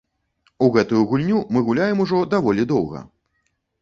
У 0.67 0.69
гэтую 0.77 1.01
гульню 1.11 1.41
мы 1.57 1.63
гуляем 1.67 2.01
ужо 2.07 2.23
даволі 2.35 2.67
доўга. 2.73 3.07